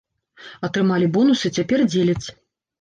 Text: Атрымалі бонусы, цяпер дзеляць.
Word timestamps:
Атрымалі 0.69 1.11
бонусы, 1.19 1.53
цяпер 1.61 1.87
дзеляць. 1.93 2.27